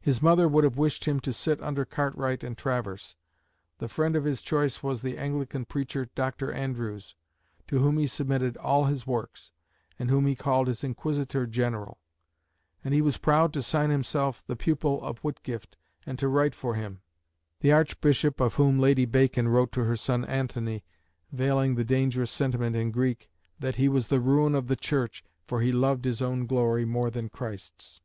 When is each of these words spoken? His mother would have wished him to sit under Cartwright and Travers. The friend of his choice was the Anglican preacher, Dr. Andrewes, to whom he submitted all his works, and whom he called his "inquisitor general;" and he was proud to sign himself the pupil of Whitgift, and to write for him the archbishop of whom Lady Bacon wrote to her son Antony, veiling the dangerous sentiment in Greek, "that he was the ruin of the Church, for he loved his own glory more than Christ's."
His 0.00 0.22
mother 0.22 0.48
would 0.48 0.64
have 0.64 0.78
wished 0.78 1.04
him 1.06 1.20
to 1.20 1.30
sit 1.30 1.60
under 1.60 1.84
Cartwright 1.84 2.42
and 2.42 2.56
Travers. 2.56 3.16
The 3.80 3.86
friend 3.86 4.16
of 4.16 4.24
his 4.24 4.40
choice 4.40 4.82
was 4.82 5.02
the 5.02 5.18
Anglican 5.18 5.66
preacher, 5.66 6.08
Dr. 6.14 6.50
Andrewes, 6.50 7.14
to 7.68 7.78
whom 7.80 7.98
he 7.98 8.06
submitted 8.06 8.56
all 8.56 8.86
his 8.86 9.06
works, 9.06 9.52
and 9.98 10.08
whom 10.08 10.24
he 10.26 10.34
called 10.36 10.68
his 10.68 10.82
"inquisitor 10.82 11.46
general;" 11.46 11.98
and 12.82 12.94
he 12.94 13.02
was 13.02 13.18
proud 13.18 13.52
to 13.52 13.60
sign 13.60 13.90
himself 13.90 14.42
the 14.46 14.56
pupil 14.56 15.02
of 15.02 15.18
Whitgift, 15.18 15.76
and 16.06 16.18
to 16.18 16.28
write 16.28 16.54
for 16.54 16.74
him 16.74 17.02
the 17.60 17.72
archbishop 17.72 18.40
of 18.40 18.54
whom 18.54 18.78
Lady 18.78 19.04
Bacon 19.04 19.48
wrote 19.48 19.70
to 19.72 19.84
her 19.84 19.96
son 19.96 20.24
Antony, 20.24 20.82
veiling 21.30 21.74
the 21.74 21.84
dangerous 21.84 22.30
sentiment 22.30 22.74
in 22.74 22.90
Greek, 22.90 23.28
"that 23.58 23.76
he 23.76 23.86
was 23.86 24.06
the 24.08 24.22
ruin 24.22 24.54
of 24.54 24.68
the 24.68 24.76
Church, 24.76 25.22
for 25.46 25.60
he 25.60 25.72
loved 25.72 26.06
his 26.06 26.22
own 26.22 26.46
glory 26.46 26.86
more 26.86 27.10
than 27.10 27.28
Christ's." 27.28 28.00